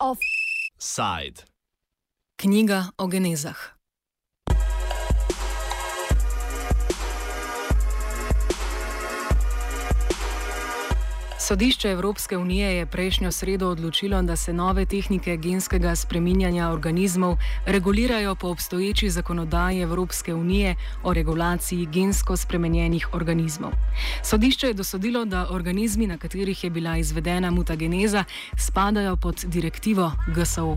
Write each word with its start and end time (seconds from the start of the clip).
Offside. 0.00 1.44
Knjiga 2.38 2.92
o 2.98 3.08
genezah. 3.08 3.75
Sodišče 11.46 11.90
Evropske 11.90 12.36
unije 12.36 12.76
je 12.76 12.86
prejšnjo 12.86 13.32
sredo 13.32 13.68
odločilo, 13.70 14.22
da 14.22 14.36
se 14.36 14.52
nove 14.52 14.86
tehnike 14.86 15.36
genskega 15.36 15.94
spreminjanja 15.96 16.70
organizmov 16.70 17.36
regulirajo 17.66 18.34
po 18.34 18.48
obstoječi 18.48 19.10
zakonodaji 19.10 19.80
Evropske 19.80 20.34
unije 20.34 20.74
o 21.02 21.12
regulaciji 21.14 21.86
gensko 21.86 22.36
spremenjenih 22.36 23.08
organizmov. 23.12 23.70
Sodišče 24.22 24.66
je 24.66 24.74
dosodilo, 24.74 25.24
da 25.24 25.46
organizmi, 25.50 26.06
na 26.06 26.18
katerih 26.18 26.64
je 26.64 26.70
bila 26.70 26.96
izvedena 26.96 27.50
mutageneza, 27.50 28.24
spadajo 28.58 29.16
pod 29.16 29.44
direktivo 29.44 30.12
GSO. 30.34 30.76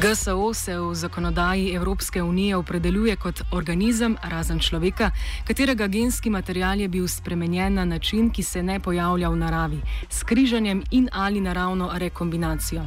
GSO 0.00 0.54
se 0.54 0.78
v 0.78 0.94
zakonodaji 0.94 1.70
Evropske 1.74 2.22
unije 2.22 2.56
opredeljuje 2.56 3.16
kot 3.16 3.42
organizem, 3.52 4.16
razen 4.22 4.58
človeka, 4.58 5.10
katerega 5.46 5.86
genski 5.86 6.30
material 6.30 6.80
je 6.80 6.88
bil 6.88 7.08
spremenjen 7.08 7.74
na 7.74 7.84
način, 7.84 8.30
ki 8.30 8.42
se 8.42 8.62
ne 8.62 8.80
pojavlja 8.80 9.28
v 9.28 9.36
naravi, 9.36 9.80
s 10.10 10.22
križanjem 10.22 10.82
in 10.90 11.08
ali 11.12 11.40
naravno 11.40 11.90
rekombinacijo. 11.94 12.82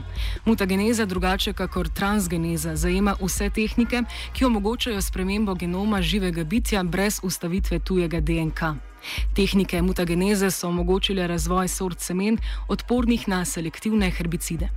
Mutageneza, 0.45 1.05
drugače 1.05 1.53
kot 1.53 1.93
transgeneza, 1.93 2.75
zajema 2.75 3.15
vse 3.21 3.49
tehnike, 3.49 4.03
ki 4.33 4.45
omogočajo 4.45 5.01
spremembo 5.01 5.55
genoma 5.55 6.01
živega 6.01 6.43
bitja 6.43 6.83
brez 6.83 7.19
ustavitve 7.23 7.79
tujega 7.79 8.19
DNK. 8.19 8.61
Tehnike 9.33 9.81
mutageneze 9.81 10.51
so 10.51 10.67
omogočile 10.67 11.27
razvoj 11.27 11.67
sort 11.67 11.99
semen, 11.99 12.37
odpornih 12.67 13.27
na 13.27 13.45
selektivne 13.45 14.11
herbicide. 14.11 14.69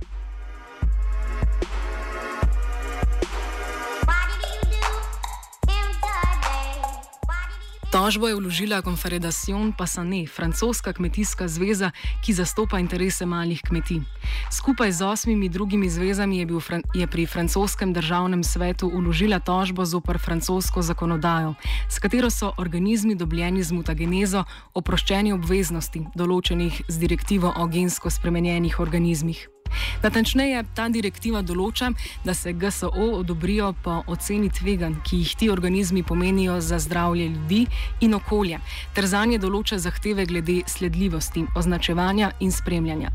Tožbo 8.01 8.25
je 8.25 8.35
vložila 8.35 8.81
Confederation 8.81 9.69
Passane, 9.77 10.25
francoska 10.25 10.89
kmetijska 10.93 11.45
zveza, 11.47 11.91
ki 12.25 12.33
zastopa 12.33 12.79
interese 12.81 13.25
malih 13.29 13.61
kmetij. 13.61 14.01
Skupaj 14.49 14.91
z 14.91 15.05
osmimi 15.05 15.49
drugimi 15.49 15.89
zvezami 15.89 16.41
je, 16.41 16.59
fran 16.59 16.81
je 16.97 17.07
pri 17.07 17.25
francoskem 17.25 17.93
državnem 17.93 18.43
svetu 18.43 18.89
vložila 18.89 19.39
tožbo 19.39 19.85
zoper 19.85 20.17
francosko 20.17 20.81
zakonodajo, 20.81 21.53
s 21.89 21.99
katero 21.99 22.29
so 22.29 22.53
organizmi 22.57 23.15
dobljeni 23.15 23.63
z 23.63 23.71
mutagenezo 23.71 24.43
oproščeni 24.73 25.33
obveznosti, 25.33 26.01
določenih 26.15 26.81
z 26.89 26.97
direktivo 26.97 27.53
o 27.53 27.67
gensko 27.67 28.09
spremenjenih 28.09 28.79
organizmih. 28.79 29.60
Natančneje, 30.03 30.63
ta 30.75 30.87
direktiva 30.89 31.41
določa, 31.41 31.91
da 32.25 32.33
se 32.33 32.53
GSO 32.53 32.91
odobrijo 33.19 33.73
po 33.83 34.01
oceni 34.07 34.49
tveganj, 34.49 34.99
ki 35.05 35.21
jih 35.23 35.35
ti 35.35 35.49
organizmi 35.49 36.03
pomenijo 36.03 36.59
za 36.61 36.79
zdravje 36.79 37.27
ljudi 37.27 37.65
in 38.01 38.13
okolja, 38.13 38.59
ter 38.95 39.07
za 39.07 39.25
nje 39.25 39.39
določa 39.41 39.79
zahteve 39.79 40.25
glede 40.25 40.61
sledljivosti, 40.67 41.45
označevanja 41.55 42.31
in 42.39 42.51
spremljanja. 42.51 43.11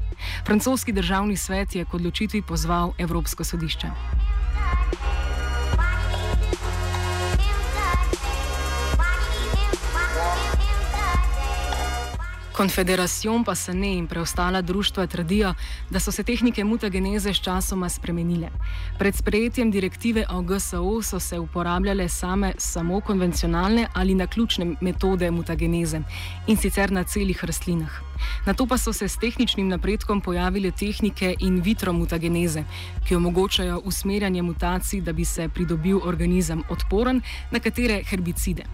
Francoski 0.47 0.93
državni 0.93 1.37
svet 1.37 1.75
je 1.75 1.85
k 1.85 1.95
odločitvi 1.95 2.43
pozval 2.43 2.95
Evropsko 2.99 3.45
sodišče. 3.45 3.93
Konfederacijon 12.57 13.45
pa 13.45 13.55
se 13.55 13.75
ne 13.75 13.95
in 13.95 14.07
preostala 14.07 14.63
društva 14.63 15.07
trdijo, 15.07 15.55
da 15.91 16.01
so 16.01 16.13
se 16.13 16.23
tehnike 16.23 16.65
mutageneze 16.65 17.35
s 17.35 17.41
časoma 17.41 17.89
spremenile. 17.89 18.49
Pred 18.99 19.17
sprejetjem 19.17 19.71
direktive 19.71 20.25
o 20.31 20.43
GSO 20.43 21.03
so 21.03 21.21
se 21.21 21.39
uporabljale 21.39 22.09
same 22.09 22.53
samo 22.59 23.01
konvencionalne 23.01 23.87
ali 23.95 24.15
naključne 24.15 24.75
metode 24.81 25.31
mutageneze 25.31 26.01
in 26.47 26.57
sicer 26.57 26.93
na 26.93 27.05
celih 27.05 27.45
rastlinah. 27.45 27.93
Na 28.47 28.55
to 28.55 28.67
pa 28.67 28.79
so 28.79 28.93
se 28.93 29.09
s 29.09 29.19
tehničnim 29.19 29.69
napredkom 29.69 30.21
pojavile 30.21 30.71
tehnike 30.71 31.35
in 31.39 31.61
vitro 31.61 31.93
mutageneze, 31.93 32.65
ki 33.09 33.17
omogočajo 33.17 33.83
usmerjanje 33.85 34.43
mutacij, 34.43 35.01
da 35.01 35.13
bi 35.13 35.25
se 35.25 35.49
pridobil 35.49 35.99
organizem 36.03 36.63
odporen 36.71 37.23
na 37.51 37.61
katere 37.61 38.03
herbicide. 38.05 38.65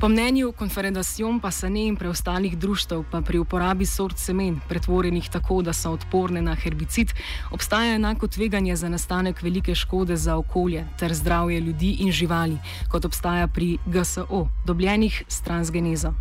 Po 0.00 0.08
mnenju 0.08 0.52
Confederacion 0.58 1.40
pa 1.40 1.50
se 1.50 1.70
ne 1.70 1.86
in 1.86 1.96
preostalih 1.96 2.58
društv, 2.58 3.00
pa 3.10 3.20
pri 3.20 3.38
uporabi 3.38 3.86
sort 3.86 4.18
semen, 4.18 4.60
pretvorjenih 4.68 5.30
tako, 5.30 5.62
da 5.62 5.72
so 5.72 5.90
odporne 5.90 6.42
na 6.42 6.54
herbicid, 6.54 7.10
obstaja 7.50 7.94
enako 7.94 8.28
tveganje 8.28 8.76
za 8.76 8.88
nastanek 8.88 9.42
velike 9.42 9.74
škode 9.74 10.16
za 10.16 10.36
okolje 10.36 10.86
ter 10.98 11.14
zdravje 11.14 11.60
ljudi 11.60 11.96
in 12.00 12.12
živali, 12.12 12.58
kot 12.90 13.04
obstaja 13.04 13.48
pri 13.48 13.78
GSO, 13.86 14.48
dobljenih 14.66 15.22
s 15.28 15.40
transgenezo. 15.40 16.12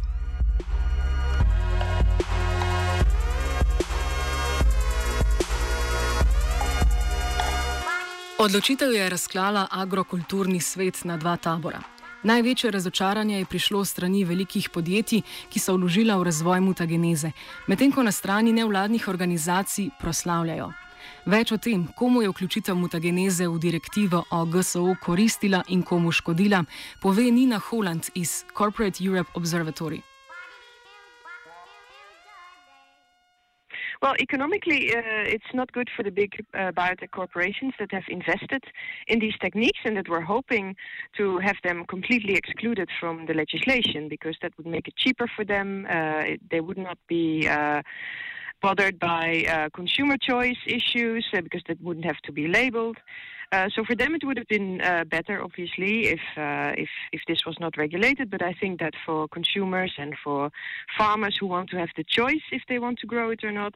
Odločitev 8.39 8.91
je 8.91 9.09
razklala 9.09 9.67
agrokulturni 9.71 10.59
svet 10.59 11.03
na 11.03 11.17
dva 11.17 11.37
tabora. 11.37 11.96
Največje 12.23 12.71
razočaranje 12.71 13.37
je 13.39 13.45
prišlo 13.45 13.85
strani 13.85 14.23
velikih 14.25 14.69
podjetij, 14.69 15.21
ki 15.49 15.59
so 15.59 15.75
vložila 15.77 16.17
v 16.17 16.25
razvoj 16.25 16.59
mutageneze, 16.59 17.31
medtem 17.67 17.91
ko 17.91 18.03
na 18.03 18.11
strani 18.11 18.53
nevladnih 18.53 19.07
organizacij 19.07 19.89
proslavljajo. 19.99 20.71
Več 21.25 21.51
o 21.51 21.57
tem, 21.57 21.85
komu 21.95 22.21
je 22.21 22.29
vključitev 22.33 22.75
mutageneze 22.75 23.47
v 23.47 23.59
direktivo 23.59 24.23
o 24.31 24.45
GSO 24.45 24.95
koristila 25.03 25.63
in 25.67 25.83
komu 25.83 26.11
škodila, 26.11 26.63
pove 26.99 27.31
Nina 27.31 27.61
Holland 27.69 28.09
iz 28.15 28.43
Corporate 28.57 29.03
Europe 29.03 29.31
Observatory. 29.35 30.01
Well, 34.01 34.13
economically, 34.19 34.95
uh, 34.95 35.01
it's 35.25 35.53
not 35.53 35.71
good 35.71 35.89
for 35.95 36.03
the 36.03 36.11
big 36.11 36.45
uh, 36.53 36.71
biotech 36.71 37.11
corporations 37.11 37.73
that 37.79 37.91
have 37.91 38.03
invested 38.09 38.63
in 39.07 39.19
these 39.19 39.33
techniques 39.41 39.79
and 39.85 39.97
that 39.97 40.07
we're 40.07 40.21
hoping 40.21 40.75
to 41.17 41.39
have 41.39 41.55
them 41.63 41.83
completely 41.85 42.35
excluded 42.35 42.89
from 42.99 43.25
the 43.25 43.33
legislation 43.33 44.07
because 44.07 44.35
that 44.41 44.53
would 44.57 44.67
make 44.67 44.87
it 44.87 44.95
cheaper 44.95 45.27
for 45.35 45.43
them. 45.43 45.87
Uh, 45.89 46.23
they 46.51 46.61
would 46.61 46.77
not 46.77 46.99
be 47.07 47.47
uh, 47.47 47.81
bothered 48.61 48.99
by 48.99 49.45
uh, 49.49 49.69
consumer 49.73 50.15
choice 50.17 50.57
issues 50.67 51.25
uh, 51.33 51.41
because 51.41 51.63
that 51.67 51.81
wouldn't 51.81 52.05
have 52.05 52.19
to 52.23 52.31
be 52.31 52.47
labeled. 52.47 52.97
Uh, 53.53 53.69
so 53.73 53.83
for 53.85 53.95
them, 53.95 54.13
it 54.13 54.25
would 54.25 54.37
have 54.37 54.47
been 54.47 54.81
uh, 54.81 55.05
better, 55.05 55.41
obviously, 55.41 56.07
if 56.07 56.19
uh, 56.35 56.73
if 56.77 56.89
if 57.13 57.21
this 57.27 57.45
was 57.45 57.55
not 57.61 57.77
regulated. 57.77 58.29
But 58.29 58.41
I 58.41 58.53
think 58.53 58.79
that 58.81 58.93
for 59.05 59.27
consumers 59.29 59.93
and 59.97 60.15
for 60.21 60.51
farmers 60.97 61.37
who 61.39 61.47
want 61.47 61.69
to 61.69 61.77
have 61.77 61.89
the 61.95 62.03
choice 62.03 62.41
if 62.51 62.63
they 62.67 62.77
want 62.77 62.99
to 62.99 63.07
grow 63.07 63.29
it 63.29 63.45
or 63.45 63.53
not, 63.53 63.73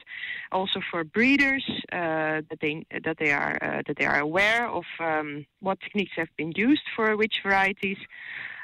also 0.52 0.82
for 0.92 1.06
breeders 1.06 1.64
uh, 1.94 2.42
that 2.50 2.60
they 2.60 2.86
that 3.06 3.18
they 3.18 3.32
are 3.32 3.58
uh, 3.62 3.82
that 3.88 3.96
they 3.98 4.06
are 4.06 4.20
aware 4.20 4.68
of 4.68 4.84
um, 5.00 5.46
what 5.62 5.80
techniques 5.80 6.12
have 6.18 6.30
been 6.38 6.52
used 6.56 6.84
for 6.94 7.16
which 7.16 7.36
varieties. 7.42 7.98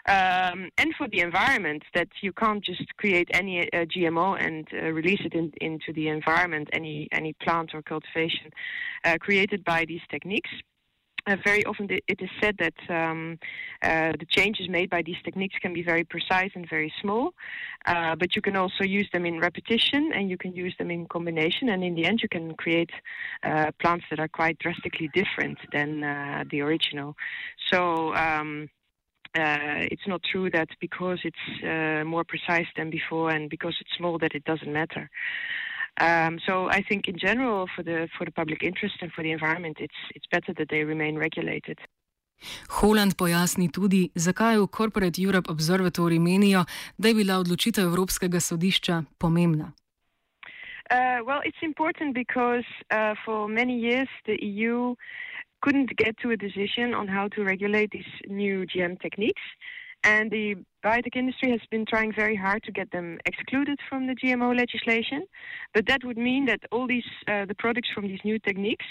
Um, 0.08 0.70
and 0.78 0.96
for 0.98 1.10
the 1.10 1.20
environment, 1.20 1.84
that 1.94 2.08
you 2.22 2.32
can't 2.32 2.64
just 2.64 2.96
create 2.96 3.30
any 3.34 3.62
uh, 3.74 3.84
GMO 3.86 4.42
and 4.42 4.66
uh, 4.74 4.92
release 4.92 5.20
it 5.26 5.34
in, 5.34 5.52
into 5.60 5.92
the 5.94 6.08
environment, 6.10 6.70
any 6.74 7.08
any 7.14 7.32
plant 7.34 7.74
or 7.74 7.82
cultivation 7.82 8.52
uh, 9.06 9.18
created 9.20 9.64
by 9.64 9.86
these 9.86 10.02
techniques. 10.10 10.50
Uh, 11.28 11.36
very 11.44 11.66
often 11.66 11.88
it 11.90 12.22
is 12.22 12.30
said 12.42 12.56
that 12.58 12.74
um, 12.90 13.38
uh, 13.84 14.14
the 14.18 14.26
changes 14.30 14.70
made 14.70 14.90
by 14.90 15.02
these 15.02 15.18
techniques 15.26 15.56
can 15.62 15.74
be 15.74 15.84
very 15.84 16.06
precise 16.06 16.52
and 16.56 16.70
very 16.70 16.92
small, 17.02 17.34
uh, 17.86 18.16
but 18.16 18.34
you 18.36 18.42
can 18.42 18.56
also 18.56 18.84
use 18.84 19.08
them 19.12 19.26
in 19.26 19.38
repetition 19.40 20.12
and 20.14 20.30
you 20.30 20.38
can 20.38 20.54
use 20.54 20.74
them 20.78 20.90
in 20.90 21.06
combination, 21.08 21.70
and 21.70 21.84
in 21.84 21.96
the 21.96 22.06
end, 22.06 22.22
you 22.24 22.30
can 22.30 22.56
create 22.56 22.92
uh, 23.44 23.72
plants 23.82 24.06
that 24.10 24.20
are 24.20 24.30
quite 24.30 24.58
drastically 24.60 25.10
different 25.14 25.58
than 25.74 26.04
uh, 26.04 26.44
the 26.50 26.62
original. 26.62 27.16
So. 27.72 28.16
Um, 28.16 28.70
uh, 29.36 29.86
it's 29.92 30.08
not 30.08 30.22
true 30.24 30.50
that 30.50 30.70
because 30.82 31.20
it's 31.24 32.06
more 32.08 32.24
precise 32.24 32.66
than 32.76 32.90
before 32.90 33.30
and 33.30 33.52
because 33.52 33.76
it's 33.80 33.92
small 33.96 34.18
that 34.18 34.34
it 34.34 34.44
doesn't 34.46 34.74
matter. 34.74 35.12
Um, 36.00 36.38
so 36.46 36.70
I 36.70 36.84
think 36.84 37.08
in 37.08 37.18
general, 37.18 37.68
for 37.76 37.84
the 37.84 38.08
for 38.18 38.26
the 38.26 38.32
public 38.32 38.62
interest 38.64 38.98
and 39.02 39.12
for 39.12 39.24
the 39.24 39.32
environment, 39.32 39.78
it's 39.80 40.00
it's 40.16 40.28
better 40.32 40.54
that 40.54 40.70
they 40.70 40.84
remain 40.84 41.18
regulated. 41.18 41.80
Holland 42.70 43.18
pojasni 43.18 43.72
tudi, 43.72 44.12
zakaj 44.16 44.58
v 44.62 44.68
Corporate 44.68 45.22
Europe 45.22 45.50
Observatory 45.50 46.20
menijo, 46.20 46.66
da 46.98 47.08
je 47.08 47.16
bila 47.16 47.40
odločitev 47.40 47.90
Evropskega 47.90 48.40
sodišča 48.40 49.04
pomembna. 49.18 49.74
Uh, 50.90 51.20
well, 51.26 51.42
it's 51.44 51.64
important 51.64 52.14
because 52.14 52.66
uh, 52.92 53.16
for 53.26 53.48
many 53.48 53.76
years 53.80 54.08
the 54.26 54.38
EU 54.42 54.96
couldn't 55.62 55.92
get 55.98 56.16
to 56.22 56.30
a 56.32 56.38
decision 56.38 56.94
on 56.94 57.08
how 57.08 57.28
to 57.28 57.44
regulate 57.44 57.90
these 57.92 58.14
new 58.28 58.66
GM 58.66 58.96
techniques. 59.02 59.42
And 60.04 60.32
the 60.32 60.56
biotech 60.84 61.16
industry 61.16 61.52
has 61.52 61.60
been 61.70 61.86
trying 61.86 62.14
very 62.14 62.36
hard 62.36 62.64
to 62.64 62.72
get 62.72 62.92
them 62.92 63.18
excluded 63.26 63.80
from 63.90 64.08
the 64.08 64.16
GMO 64.16 64.58
legislation. 64.58 65.26
But 65.74 65.88
that 65.88 66.04
would 66.04 66.18
mean 66.18 66.46
that 66.46 66.62
all 66.72 66.88
these 66.88 67.10
uh, 67.28 67.46
the 67.46 67.56
products 67.56 67.90
from 67.94 68.08
these 68.08 68.20
new 68.24 68.40
techniques 68.40 68.86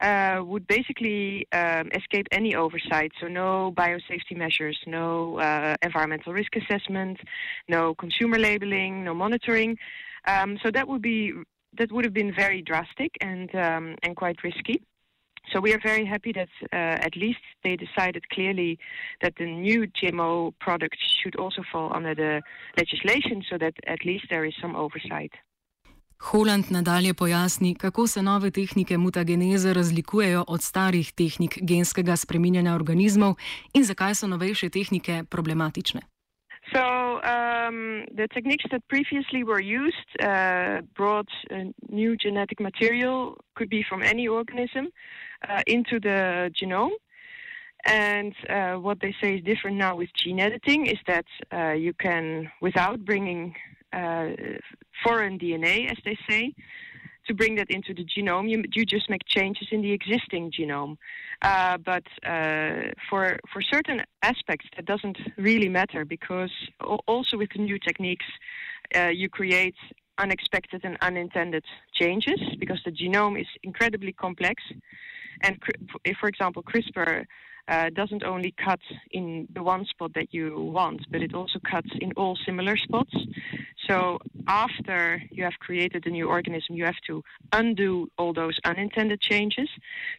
uh, 0.00 0.40
would 0.44 0.66
basically 0.66 1.46
um, 1.52 1.88
escape 1.94 2.26
any 2.32 2.54
oversight. 2.54 3.12
So 3.20 3.28
no 3.28 3.72
biosafety 3.76 4.36
measures, 4.36 4.78
no 4.86 5.38
uh, 5.38 5.76
environmental 5.82 6.32
risk 6.32 6.56
assessment, 6.56 7.18
no 7.68 7.94
consumer 7.94 8.38
labeling, 8.38 9.04
no 9.04 9.14
monitoring. 9.14 9.78
Um, 10.26 10.58
so 10.62 10.70
that 10.72 10.88
would 10.88 11.02
be 11.02 11.32
that 11.78 11.92
would 11.92 12.04
have 12.04 12.14
been 12.14 12.34
very 12.34 12.62
drastic 12.62 13.12
and 13.20 13.54
um, 13.54 13.94
and 14.02 14.16
quite 14.16 14.42
risky. 14.42 14.82
So 15.52 15.60
we 15.60 15.72
are 15.72 15.80
very 15.82 16.04
happy 16.04 16.32
that 16.32 16.48
uh, 16.72 17.06
at 17.06 17.14
least 17.16 17.40
they 17.62 17.76
decided 17.76 18.22
clearly 18.34 18.78
that 19.22 19.34
the 19.36 19.46
new 19.46 19.86
GMO 19.86 20.52
products 20.58 20.98
should 21.22 21.36
also 21.36 21.62
fall 21.72 21.92
under 21.96 22.14
the 22.14 22.42
legislation, 22.76 23.42
so 23.50 23.56
that 23.58 23.74
at 23.86 24.04
least 24.04 24.24
there 24.28 24.44
is 24.44 24.54
some 24.60 24.74
oversight. 24.76 25.32
Holland 26.18 26.64
nadalje 26.70 27.14
pojasni, 27.14 27.74
kako 27.74 28.06
se 28.06 28.22
nove 28.22 28.50
tehnike 28.50 28.98
mutageneze 28.98 29.72
razlikujejo 29.72 30.44
od 30.48 30.62
starih 30.62 31.12
tehnik 31.12 31.58
genskega 31.62 32.16
spreminjanja 32.16 32.74
organizmov 32.74 33.34
in 33.74 33.84
zakaj 33.84 34.14
so 34.14 34.26
novejše 34.26 34.70
tehnike 34.70 35.24
problematične. 35.30 36.00
So 36.74 37.22
um, 37.22 38.06
the 38.14 38.26
techniques 38.32 38.64
that 38.72 38.86
previously 38.88 39.44
were 39.44 39.60
used 39.60 39.96
uh, 40.20 40.80
brought 40.94 41.28
new 41.88 42.16
genetic 42.16 42.60
material, 42.60 43.38
could 43.54 43.70
be 43.70 43.84
from 43.88 44.02
any 44.02 44.26
organism, 44.26 44.88
uh, 45.48 45.62
into 45.66 46.00
the 46.00 46.50
genome. 46.60 46.90
And 47.84 48.34
uh, 48.48 48.74
what 48.74 48.98
they 49.00 49.14
say 49.22 49.36
is 49.36 49.44
different 49.44 49.76
now 49.76 49.94
with 49.96 50.08
gene 50.14 50.40
editing 50.40 50.86
is 50.86 50.98
that 51.06 51.26
uh, 51.52 51.72
you 51.72 51.92
can, 51.94 52.50
without 52.60 53.04
bringing 53.04 53.54
uh, 53.92 54.30
foreign 55.04 55.38
DNA, 55.38 55.88
as 55.90 55.98
they 56.04 56.18
say, 56.28 56.52
to 57.26 57.34
bring 57.34 57.56
that 57.56 57.70
into 57.70 57.92
the 57.94 58.04
genome, 58.04 58.48
you, 58.50 58.62
you 58.72 58.84
just 58.84 59.08
make 59.10 59.22
changes 59.26 59.68
in 59.70 59.82
the 59.82 59.92
existing 59.92 60.52
genome. 60.52 60.96
Uh, 61.42 61.76
but 61.78 62.04
uh, 62.26 62.92
for 63.08 63.38
for 63.52 63.60
certain 63.62 64.02
aspects, 64.22 64.66
that 64.76 64.86
doesn't 64.86 65.18
really 65.36 65.68
matter 65.68 66.04
because 66.04 66.50
also 67.06 67.36
with 67.36 67.50
the 67.54 67.62
new 67.62 67.78
techniques, 67.78 68.26
uh, 68.94 69.08
you 69.08 69.28
create 69.28 69.76
unexpected 70.18 70.80
and 70.84 70.96
unintended 71.02 71.64
changes 71.94 72.40
because 72.58 72.80
the 72.84 72.90
genome 72.90 73.40
is 73.40 73.46
incredibly 73.62 74.12
complex. 74.12 74.62
And 75.42 75.60
for 76.18 76.28
example, 76.28 76.62
CRISPR 76.62 77.24
uh, 77.68 77.90
doesn't 77.90 78.22
only 78.22 78.52
cut 78.52 78.80
in 79.10 79.48
the 79.52 79.62
one 79.62 79.84
spot 79.86 80.12
that 80.14 80.32
you 80.32 80.58
want, 80.60 81.00
but 81.10 81.22
it 81.22 81.34
also 81.34 81.58
cuts 81.70 81.90
in 82.00 82.12
all 82.12 82.36
similar 82.44 82.76
spots. 82.76 83.14
So 83.88 84.18
after 84.48 85.22
you 85.30 85.44
have 85.44 85.58
created 85.60 86.06
a 86.06 86.10
new 86.10 86.28
organism, 86.28 86.74
you 86.76 86.84
have 86.84 87.00
to 87.06 87.22
undo 87.52 88.08
all 88.18 88.32
those 88.32 88.58
unintended 88.64 89.20
changes. 89.20 89.68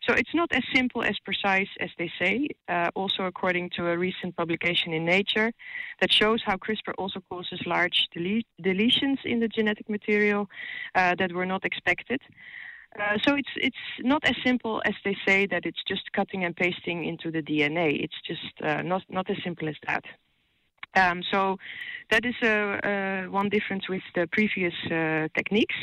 So 0.07 0.13
it's 0.13 0.33
not 0.33 0.51
as 0.51 0.63
simple 0.73 1.03
as 1.03 1.17
precise 1.19 1.67
as 1.79 1.89
they 1.97 2.11
say. 2.19 2.49
Uh, 2.69 2.89
also, 2.95 3.23
according 3.23 3.71
to 3.71 3.87
a 3.87 3.97
recent 3.97 4.35
publication 4.35 4.93
in 4.93 5.05
Nature, 5.05 5.51
that 5.99 6.11
shows 6.11 6.41
how 6.45 6.55
CRISPR 6.55 6.93
also 6.97 7.21
causes 7.29 7.59
large 7.65 8.07
deletions 8.15 9.17
in 9.25 9.39
the 9.39 9.47
genetic 9.47 9.89
material 9.89 10.49
uh, 10.95 11.15
that 11.15 11.31
were 11.33 11.45
not 11.45 11.65
expected. 11.65 12.21
Uh, 12.99 13.17
so 13.27 13.35
it's 13.35 13.49
it's 13.57 13.85
not 13.99 14.23
as 14.25 14.35
simple 14.43 14.81
as 14.85 14.95
they 15.05 15.15
say 15.25 15.45
that 15.45 15.65
it's 15.65 15.83
just 15.87 16.11
cutting 16.13 16.43
and 16.45 16.55
pasting 16.55 17.05
into 17.05 17.29
the 17.29 17.43
DNA. 17.43 18.03
It's 18.03 18.19
just 18.25 18.53
uh, 18.63 18.81
not 18.81 19.03
not 19.09 19.29
as 19.29 19.37
simple 19.43 19.69
as 19.69 19.75
that. 19.85 20.03
Um, 20.95 21.21
so 21.31 21.57
that 22.09 22.25
is 22.25 22.35
uh, 22.41 23.29
one 23.29 23.49
difference 23.49 23.87
with 23.87 24.01
the 24.15 24.27
previous 24.31 24.73
uh, 24.85 25.27
techniques. 25.35 25.75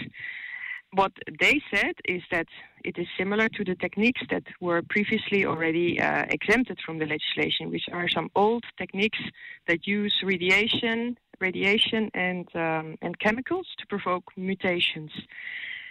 What 0.93 1.12
they 1.40 1.61
said 1.72 1.94
is 2.05 2.22
that 2.31 2.46
it 2.84 2.99
is 2.99 3.06
similar 3.19 3.49
to 3.49 3.64
the 3.64 3.75
techniques 3.75 4.22
that 4.31 4.44
were 4.61 4.82
previously 4.82 5.44
already 5.44 6.00
uh, 6.00 6.25
exempted 6.31 6.78
from 6.84 6.99
the 6.99 7.06
legislation, 7.06 7.70
which 7.70 7.87
are 7.93 8.08
some 8.08 8.31
old 8.37 8.64
techniques 8.78 9.19
that 9.66 9.87
use 9.87 10.14
radiation, 10.25 11.16
radiation 11.40 12.11
and 12.14 12.49
um, 12.55 12.96
and 13.02 13.19
chemicals 13.19 13.66
to 13.78 13.87
provoke 13.87 14.25
mutations. 14.37 15.12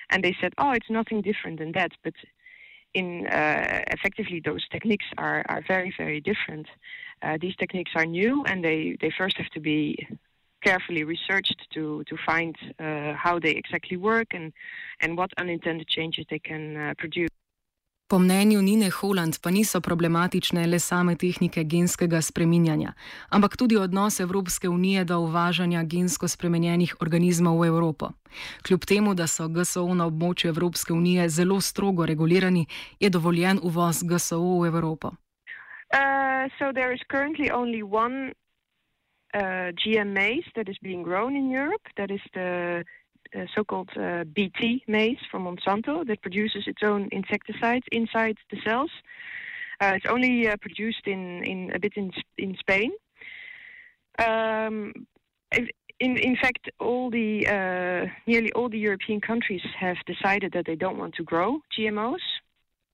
And 0.09 0.23
they 0.23 0.35
said, 0.39 0.53
oh, 0.57 0.71
it's 0.71 0.89
nothing 0.89 1.21
different 1.21 1.59
than 1.59 1.71
that. 1.73 1.91
But 2.03 2.13
in 2.93 3.27
uh, 3.27 3.83
effectively, 3.87 4.39
those 4.43 4.67
techniques 4.69 5.05
are, 5.17 5.43
are 5.49 5.63
very, 5.67 5.93
very 5.97 6.21
different. 6.21 6.67
Uh, 7.21 7.37
these 7.41 7.55
techniques 7.55 7.91
are 7.95 8.05
new, 8.05 8.43
and 8.45 8.63
they, 8.63 8.97
they 9.01 9.11
first 9.17 9.37
have 9.37 9.49
to 9.51 9.59
be 9.59 10.07
carefully 10.63 11.03
researched 11.03 11.67
to, 11.73 12.03
to 12.07 12.15
find 12.25 12.55
uh, 12.79 13.13
how 13.13 13.39
they 13.39 13.51
exactly 13.51 13.97
work 13.97 14.27
and, 14.33 14.53
and 15.01 15.17
what 15.17 15.31
unintended 15.37 15.87
changes 15.87 16.25
they 16.29 16.39
can 16.39 16.77
uh, 16.77 16.93
produce. 16.97 17.29
Po 18.13 18.19
mnenju 18.19 18.61
Nine 18.61 18.89
Holland 18.89 19.41
pa 19.41 19.49
niso 19.49 19.81
problematične 19.81 20.67
le 20.67 20.79
same 20.79 21.15
tehnike 21.15 21.63
genskega 21.63 22.21
spreminjanja, 22.21 22.93
ampak 23.29 23.57
tudi 23.57 23.77
odnos 23.77 24.19
Evropske 24.19 24.69
unije 24.69 25.03
do 25.03 25.17
uvažanja 25.19 25.83
gensko 25.83 26.27
spremenjenih 26.27 26.95
organizmov 27.01 27.57
v 27.61 27.67
Evropo. 27.67 28.09
Kljub 28.67 28.85
temu, 28.85 29.13
da 29.13 29.27
so 29.27 29.47
GSO 29.47 29.87
na 29.93 30.05
območju 30.05 30.49
Evropske 30.49 30.93
unije 30.93 31.29
zelo 31.29 31.61
strogo 31.61 32.05
regulirani, 32.05 32.65
je 32.99 33.09
dovoljen 33.09 33.59
uvoz 33.63 34.03
GSO 34.03 34.59
v 34.61 34.67
Evropo. 34.67 35.07
Uh, 35.07 36.53
so 36.59 36.71
there 36.73 36.93
is 36.93 37.01
currently 37.09 37.49
only 37.51 37.81
one 37.81 38.33
uh, 39.33 39.73
GM 39.81 40.13
maize 40.13 40.49
that 40.55 40.69
is 40.69 40.77
being 40.83 41.03
grown 41.03 41.35
in 41.35 41.49
Europe. 41.49 41.89
That 41.97 42.11
is 42.11 42.21
the 42.33 42.83
uh, 43.35 43.45
so-called 43.55 43.89
uh, 43.97 44.23
BT 44.23 44.83
maize 44.87 45.17
from 45.31 45.45
Monsanto 45.45 46.05
that 46.07 46.21
produces 46.21 46.63
its 46.67 46.81
own 46.83 47.09
insecticides 47.11 47.85
inside 47.91 48.37
the 48.51 48.57
cells. 48.65 48.91
Uh, 49.81 49.93
it's 49.95 50.05
only 50.05 50.47
uh, 50.47 50.55
produced 50.61 51.07
in, 51.07 51.43
in 51.43 51.71
a 51.73 51.79
bit 51.79 51.93
in 51.95 52.11
in 52.37 52.55
Spain. 52.59 52.91
Um, 54.19 54.93
in 55.99 56.17
in 56.17 56.35
fact, 56.35 56.69
all 56.79 57.09
the 57.09 57.47
uh, 57.47 58.09
nearly 58.27 58.51
all 58.53 58.69
the 58.69 58.79
European 58.79 59.19
countries 59.19 59.61
have 59.79 59.97
decided 60.05 60.53
that 60.53 60.65
they 60.65 60.75
don't 60.75 60.97
want 60.97 61.15
to 61.15 61.23
grow 61.23 61.59
GMOs, 61.77 62.25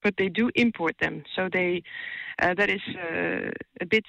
but 0.03 0.15
they 0.17 0.29
do 0.29 0.49
import 0.55 0.95
them. 0.99 1.23
So 1.35 1.49
they 1.51 1.83
uh, 2.41 2.53
that 2.55 2.69
is 2.69 2.81
a 3.81 3.85
bit 3.85 4.05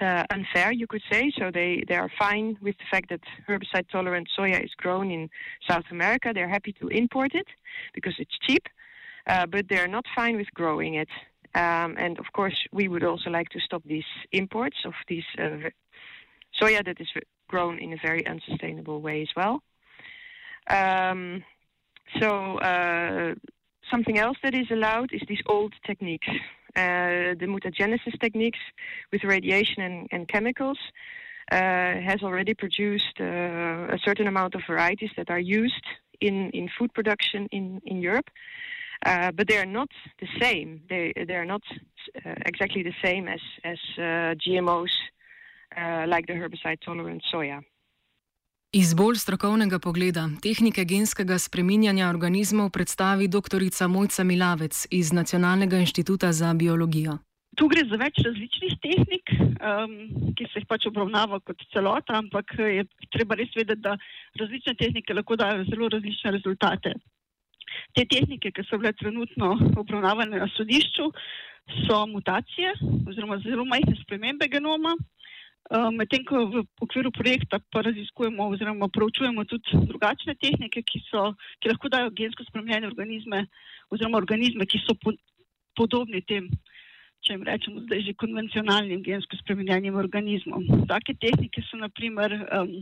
uh, 0.00 0.24
unfair, 0.30 0.72
you 0.72 0.86
could 0.86 1.02
say. 1.10 1.32
So 1.38 1.50
they, 1.52 1.84
they 1.88 1.96
are 1.96 2.10
fine 2.18 2.56
with 2.60 2.76
the 2.78 2.84
fact 2.90 3.10
that 3.10 3.20
herbicide 3.48 3.88
tolerant 3.90 4.28
soya 4.36 4.62
is 4.64 4.72
grown 4.76 5.10
in 5.10 5.28
South 5.68 5.84
America. 5.90 6.32
They're 6.34 6.48
happy 6.48 6.72
to 6.80 6.88
import 6.88 7.34
it 7.34 7.46
because 7.94 8.14
it's 8.18 8.36
cheap, 8.46 8.66
uh, 9.26 9.46
but 9.46 9.68
they're 9.68 9.88
not 9.88 10.04
fine 10.14 10.36
with 10.36 10.52
growing 10.54 10.94
it. 10.94 11.08
Um, 11.54 11.96
and 11.98 12.18
of 12.18 12.26
course, 12.32 12.58
we 12.72 12.88
would 12.88 13.04
also 13.04 13.30
like 13.30 13.48
to 13.50 13.60
stop 13.60 13.82
these 13.84 14.04
imports 14.32 14.76
of 14.84 14.92
these 15.08 15.24
uh, 15.38 15.70
soya 16.60 16.84
that 16.84 17.00
is 17.00 17.08
grown 17.48 17.78
in 17.78 17.92
a 17.92 17.96
very 18.02 18.26
unsustainable 18.26 19.00
way 19.00 19.22
as 19.22 19.28
well. 19.36 19.62
Um, 20.68 21.42
so 22.20 22.58
uh, 22.58 23.34
something 23.90 24.18
else 24.18 24.36
that 24.42 24.54
is 24.54 24.70
allowed 24.70 25.12
is 25.12 25.22
these 25.28 25.42
old 25.46 25.72
techniques. 25.86 26.28
The 26.78 27.46
mutagenesis 27.46 28.18
techniques 28.20 28.58
with 29.12 29.24
radiation 29.24 29.82
and, 29.82 30.08
and 30.12 30.28
chemicals 30.28 30.78
uh, 31.50 31.56
has 31.56 32.22
already 32.22 32.54
produced 32.54 33.20
uh, 33.20 33.24
a 33.24 33.98
certain 34.04 34.26
amount 34.26 34.54
of 34.54 34.62
varieties 34.66 35.10
that 35.16 35.30
are 35.30 35.38
used 35.38 35.86
in, 36.20 36.50
in 36.50 36.68
food 36.78 36.92
production 36.92 37.48
in, 37.52 37.80
in 37.86 38.02
Europe. 38.02 38.28
Uh, 39.06 39.30
but 39.32 39.48
they 39.48 39.56
are 39.56 39.64
not 39.64 39.88
the 40.20 40.26
same. 40.40 40.82
They 40.90 41.12
they 41.26 41.36
are 41.36 41.44
not 41.44 41.62
uh, 42.26 42.34
exactly 42.46 42.82
the 42.82 42.94
same 43.02 43.28
as 43.28 43.40
as 43.62 43.78
uh, 43.96 44.34
GMOs 44.44 44.90
like 46.08 46.26
the 46.26 46.32
herbicide 46.32 46.80
tolerant 46.80 47.22
soya. 47.32 47.62
Iz 48.78 48.92
bolj 48.94 49.16
strokovnega 49.18 49.78
pogleda 49.82 50.28
tehnike 50.44 50.84
genskega 50.86 51.38
spreminjanja 51.42 52.08
organizmov 52.08 52.68
predstavi 52.70 53.26
dr. 53.28 53.64
Mojca 53.88 54.24
Milavec 54.24 54.86
iz 54.90 55.10
Nacionalnega 55.12 55.80
inštituta 55.82 56.30
za 56.32 56.52
biologijo. 56.54 57.16
Tu 57.58 57.66
gre 57.72 57.82
za 57.90 57.98
več 57.98 58.20
različnih 58.26 58.76
tehnik, 58.84 59.32
um, 59.40 59.96
ki 60.36 60.46
se 60.52 60.62
jih 60.62 60.68
pač 60.70 60.86
obravnava 60.86 61.40
kot 61.40 61.64
celota, 61.72 62.20
ampak 62.22 62.54
je 62.58 62.86
treba 63.10 63.40
res 63.40 63.50
vedeti, 63.56 63.82
da 63.82 63.96
različne 64.38 64.76
tehnike 64.78 65.16
lahko 65.16 65.40
dajo 65.42 65.66
zelo 65.72 65.90
različne 65.96 66.36
rezultate. 66.38 66.94
Te 67.98 68.06
tehnike, 68.06 68.54
ki 68.54 68.68
so 68.68 68.78
bile 68.78 68.94
trenutno 68.94 69.56
obravnavane 69.82 70.38
na 70.38 70.46
sodišču, 70.54 71.10
so 71.82 72.04
mutacije 72.14 72.76
oziroma 73.10 73.42
zelo 73.42 73.66
majhne 73.66 73.98
spremembe 74.04 74.46
genoma. 74.54 74.94
Medtem 75.68 76.24
ko 76.24 76.46
v 76.48 76.64
okviru 76.80 77.12
projekta 77.12 77.60
pa 77.68 77.82
raziskujemo 77.84 78.48
oziroma 78.48 78.88
proučujemo 78.88 79.44
tudi 79.44 79.76
drugačne 79.84 80.32
tehnike, 80.40 80.80
ki, 80.80 81.02
so, 81.10 81.34
ki 81.60 81.68
lahko 81.68 81.90
dajo 81.92 82.12
gensko 82.16 82.46
spremenjene 82.48 82.88
organizme 82.88 83.44
oziroma 83.92 84.16
organizme, 84.16 84.64
ki 84.64 84.80
so 84.80 84.96
po, 84.96 85.12
podobni 85.76 86.22
tem, 86.24 86.48
če 87.20 87.36
jim 87.36 87.44
rečemo 87.44 87.84
zdaj 87.84 88.00
že 88.06 88.16
konvencionalnim 88.16 89.04
gensko 89.04 89.36
spremenjenim 89.42 90.00
organizmom. 90.00 90.64
Take 90.88 91.18
tehnike 91.20 91.60
so 91.68 91.76
naprimer 91.76 92.32
um, 92.48 92.72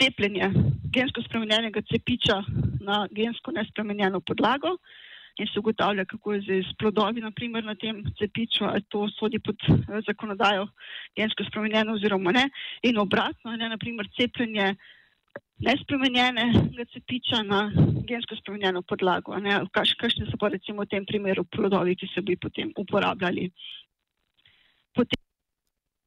cepljenje 0.00 0.48
gensko 0.88 1.20
spremenjenega 1.28 1.84
cepiča 1.92 2.40
na 2.80 3.04
gensko 3.12 3.52
nespremenjeno 3.52 4.24
podlago 4.24 4.78
in 5.40 5.48
se 5.48 5.58
ugotavlja, 5.58 6.04
kako 6.04 6.34
je 6.34 6.40
zdaj 6.44 6.62
s 6.68 6.76
plodovi, 6.78 7.24
naprimer 7.24 7.64
na 7.64 7.74
tem 7.74 8.02
cepiču, 8.18 8.64
ali 8.68 8.84
to 8.92 9.06
sodi 9.16 9.38
pod 9.38 9.56
eh, 9.68 10.00
zakonodajo 10.06 10.68
gensko 11.16 11.44
spremenjeno 11.48 11.96
oziroma 11.96 12.32
ne. 12.36 12.48
In 12.82 12.98
obratno, 12.98 13.56
ne, 13.56 13.68
naprimer 13.72 14.08
cepljenje 14.16 14.74
nespremenjenega 15.60 16.84
cepiča 16.92 17.42
na 17.44 17.60
gensko 18.08 18.36
spremenjeno 18.36 18.82
podlago. 18.82 19.36
Kaš, 19.72 19.94
kakšni 20.00 20.28
so 20.30 20.40
pa 20.40 20.48
recimo 20.48 20.84
v 20.84 20.92
tem 20.92 21.06
primeru 21.06 21.44
plodovi, 21.44 21.96
ki 21.96 22.08
se 22.14 22.24
bi 22.24 22.36
potem 22.36 22.72
uporabljali. 22.76 23.50
Potem 24.96 25.20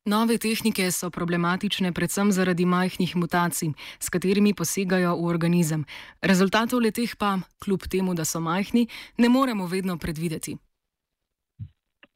Nove 0.03 0.36
tehnike 0.36 0.89
so 0.91 1.07
problematične 1.07 1.93
predvsem 1.95 2.31
zaradi 2.36 2.65
majhnih 2.67 3.13
mutacij, 3.15 3.69
s 4.03 4.12
katerimi 4.12 4.51
posegajo 4.51 5.13
v 5.15 5.29
organizem. 5.31 5.86
Rezultatov 6.19 6.83
leteh 6.83 7.13
pa, 7.15 7.38
kljub 7.63 7.88
temu, 7.88 8.12
da 8.12 8.25
so 8.27 8.41
majhni, 8.43 8.83
ne 9.17 9.29
moremo 9.31 9.63
vedno 9.67 9.95
predvideti. 9.98 10.57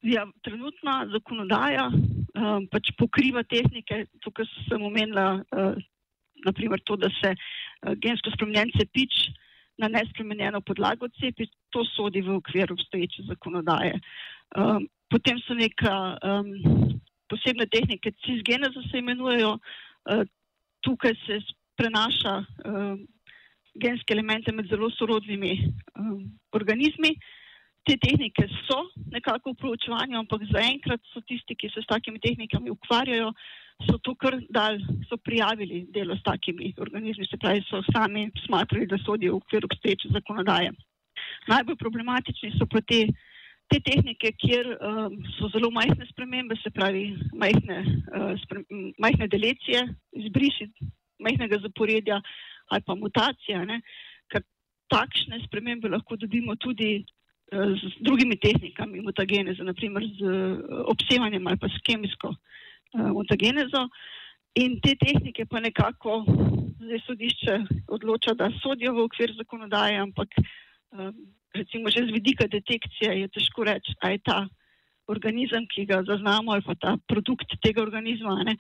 Ja, 0.04 0.28
trenutna 0.44 1.08
zakonodaja 1.16 1.88
um, 1.88 2.68
pač 2.68 2.92
pokriva 3.00 3.46
tehnike, 3.48 4.04
tukaj 4.20 4.52
sem 4.68 4.84
omenila, 4.84 5.40
uh, 5.56 5.80
naprimer 6.44 6.84
to, 6.84 7.00
da 7.00 7.08
se 7.24 7.32
uh, 7.40 7.96
gensko 7.96 8.36
spremenjen 8.36 8.76
cepič 8.76 9.32
na 9.80 9.88
nespremenjeno 9.88 10.60
podlago 10.60 11.08
cepi, 11.22 11.48
to 11.72 11.88
sodi 11.96 12.20
v 12.20 12.36
okvir 12.36 12.68
obstoječe 12.76 13.30
zakonodaje. 13.32 13.96
Um, 14.60 14.92
potem 15.08 15.40
so 15.48 15.56
neka. 15.56 16.18
Um, 16.20 16.98
posebne 17.30 17.68
tehnike, 17.72 18.12
cisgeneza 18.26 18.84
se 18.92 19.00
imenujejo. 19.00 19.58
Eh, 20.10 20.26
tukaj 20.82 21.16
se 21.26 21.40
prenaša 21.78 22.36
eh, 22.40 22.96
genske 23.82 24.14
elemente 24.14 24.52
med 24.52 24.70
zelo 24.70 24.90
sorodnimi 24.90 25.52
eh, 25.58 26.16
organizmi. 26.52 27.16
Te 27.88 27.96
tehnike 28.04 28.44
so 28.68 28.82
nekako 29.14 29.54
v 29.54 29.60
proučevanju, 29.62 30.18
ampak 30.20 30.42
zaenkrat 30.52 31.00
so 31.14 31.22
tisti, 31.24 31.56
ki 31.56 31.70
se 31.72 31.84
s 31.84 31.88
takimi 31.88 32.20
tehnikami 32.20 32.74
ukvarjajo, 32.74 33.30
so 33.88 33.96
to 34.04 34.16
kar 34.20 34.36
dal, 34.52 34.76
so 35.08 35.16
prijavili 35.24 35.86
delo 35.96 36.18
s 36.18 36.24
takimi 36.26 36.74
organizmi, 36.84 37.28
se 37.30 37.40
pravi, 37.40 37.64
so 37.70 37.80
sami 37.94 38.26
smatrali, 38.44 38.90
da 38.92 39.00
sodijo 39.06 39.38
v 39.38 39.42
okviru 39.44 39.70
obstoječe 39.72 40.12
zakonodaje. 40.18 40.74
Najbolj 41.48 41.80
problematični 41.80 42.52
so 42.58 42.68
pa 42.68 42.82
te 42.82 43.06
te 43.72 43.80
tehnike, 43.84 44.32
kjer 44.40 44.70
um, 44.80 45.18
so 45.38 45.50
zelo 45.52 45.70
majhne 45.76 46.08
spremembe, 46.12 46.56
se 46.62 46.72
pravi 46.72 47.10
majhne, 47.36 47.80
uh, 48.16 48.34
spre, 48.44 48.64
majhne 49.00 49.28
delecije, 49.32 49.84
izbrisi 50.24 50.70
majhnega 51.24 51.60
zaporedja 51.64 52.22
ali 52.72 52.84
pa 52.86 52.96
mutacija, 53.00 53.64
ne, 53.66 53.80
ker 54.32 54.44
takšne 54.92 55.40
spremembe 55.46 55.90
lahko 55.92 56.18
dobimo 56.20 56.56
tudi 56.60 57.00
uh, 57.00 57.74
z 57.80 57.92
drugimi 58.04 58.40
tehnikami 58.40 59.04
mutageneze, 59.06 59.64
naprimer 59.64 60.06
z 60.20 60.24
uh, 60.24 60.84
obsevanjem 60.92 61.48
ali 61.48 61.60
pa 61.60 61.72
s 61.72 61.84
kemijsko 61.88 62.34
uh, 62.36 63.10
mutagenezo. 63.16 63.88
In 64.58 64.80
te 64.82 64.96
tehnike 64.98 65.46
pa 65.46 65.60
nekako 65.62 66.24
zdaj 66.80 67.02
sodišče 67.06 67.58
odloča, 67.94 68.34
da 68.34 68.50
sodijo 68.62 68.96
v 68.96 69.04
okvir 69.06 69.36
zakonodaje, 69.38 70.00
ampak 70.02 70.34
recimo 71.54 71.90
že 71.90 72.06
z 72.08 72.12
vidika 72.14 72.48
detekcije 72.48 73.22
je 73.22 73.28
težko 73.28 73.64
reči, 73.64 73.96
ali 74.02 74.20
je 74.20 74.26
ta 74.26 74.40
organizem, 75.08 75.64
ki 75.72 75.86
ga 75.88 76.04
zaznamo, 76.04 76.52
ali 76.52 76.62
pa 76.62 76.76
ta 76.76 76.98
produkt 77.08 77.56
tega 77.64 77.82
organizma, 77.82 78.44
ali 78.44 78.58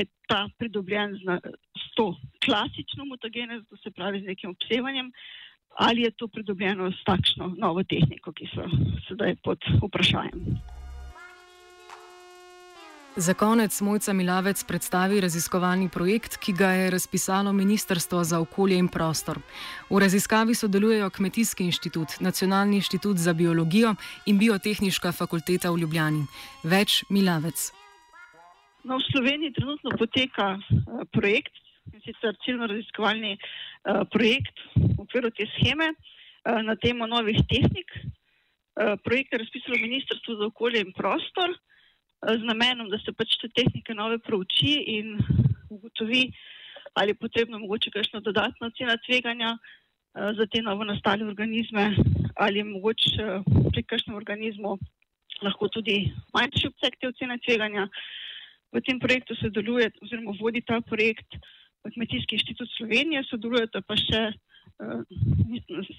je 0.00 0.08
ta 0.28 0.48
pridobljen 0.58 1.20
z, 1.20 1.38
z 1.76 1.84
to 1.96 2.16
klasično 2.44 3.04
mutagenezo, 3.04 3.76
se 3.76 3.90
pravi 3.90 4.20
z 4.20 4.32
nekim 4.32 4.50
obsevanjem, 4.50 5.12
ali 5.76 6.02
je 6.02 6.10
to 6.10 6.28
pridobljeno 6.28 6.90
s 6.92 7.04
takšno 7.04 7.54
novo 7.58 7.84
tehniko, 7.84 8.32
ki 8.32 8.48
so 8.54 8.64
sedaj 9.08 9.36
pod 9.44 9.60
vprašanjem. 9.84 10.79
Za 13.16 13.34
konec 13.34 13.80
Mojca 13.80 14.12
Milavec 14.12 14.64
predstavi 14.64 15.20
raziskovalni 15.20 15.88
projekt, 15.90 16.36
ki 16.38 16.52
ga 16.54 16.68
je 16.70 16.90
razpisalo 16.90 17.52
Ministrstvo 17.52 18.24
za 18.24 18.38
okolje 18.40 18.78
in 18.78 18.88
prostor. 18.88 19.38
V 19.90 19.98
raziskavi 19.98 20.54
sodelujejo 20.54 21.10
Kmetijski 21.10 21.64
inštitut, 21.64 22.20
Nacionalni 22.20 22.76
inštitut 22.76 23.16
za 23.16 23.32
biologijo 23.32 23.94
in 24.26 24.38
Biotehnička 24.38 25.12
fakulteta 25.12 25.70
v 25.70 25.82
Ljubljani. 25.82 26.22
Več 26.62 27.02
Milavec. 27.10 27.72
No, 28.84 28.96
v 28.96 29.02
Sloveniji 29.10 29.52
trenutno 29.58 29.90
poteka 29.98 30.54
uh, 30.54 31.02
projekt, 31.10 31.52
in 31.92 31.98
sicer 32.06 32.38
ciljno 32.44 32.70
raziskovalni 32.70 33.34
uh, 33.34 34.06
projekt 34.06 34.54
v 34.76 35.02
okviru 35.02 35.32
te 35.34 35.50
scheme 35.58 35.90
uh, 35.90 36.62
na 36.62 36.76
temo 36.76 37.10
novih 37.10 37.42
tehnik. 37.50 37.90
Projekt 39.04 39.32
je 39.32 39.38
razpisalo 39.38 39.76
Ministrstvo 39.76 40.34
za 40.34 40.46
okolje 40.46 40.80
in 40.80 40.92
prostor 40.96 41.50
z 42.22 42.42
namenom, 42.44 42.90
da 42.92 42.98
se 43.00 43.12
pač 43.16 43.36
te 43.40 43.48
tehnike 43.48 43.94
nove 43.96 44.18
prouči 44.18 44.76
in 44.98 45.16
ugotovi, 45.70 46.28
ali 46.94 47.14
je 47.14 47.20
potrebno 47.22 47.58
mogoče 47.58 47.90
kakšno 47.90 48.20
dodatno 48.20 48.68
ocena 48.68 48.96
tveganja 49.06 49.54
uh, 49.56 50.32
za 50.36 50.46
te 50.46 50.62
novo 50.62 50.84
nastale 50.84 51.24
organizme, 51.24 51.94
ali 52.36 52.60
je 52.60 52.64
mogoče 52.64 53.24
uh, 53.24 53.44
pri 53.72 53.82
kakšnem 53.82 54.16
organizmu 54.16 54.76
lahko 55.40 55.68
tudi 55.72 56.10
manjši 56.36 56.68
obseg 56.68 56.98
te 57.00 57.08
ocene 57.08 57.38
tveganja. 57.40 57.88
V 58.70 58.82
tem 58.86 59.00
projektu 59.00 59.34
sodeluje 59.34 59.88
oziroma 60.02 60.36
vodi 60.38 60.60
ta 60.60 60.80
projekt 60.80 61.40
Kmetijski 61.80 62.36
inštitut 62.36 62.68
Slovenije, 62.76 63.24
sodelujete 63.24 63.80
pa 63.80 63.96
še 63.96 64.20
uh, 64.28 65.00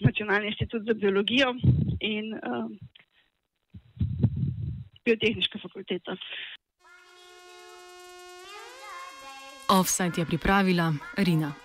Nacionalni 0.06 0.51
inštitut 0.51 0.86
za 0.86 0.94
biologijo 0.94 1.56
in 2.06 2.36
biotehniška 5.05 5.60
fakulteta. 5.62 6.15
Offset 9.70 10.17
je 10.17 10.25
pripravila 10.25 10.93
Rina. 11.17 11.61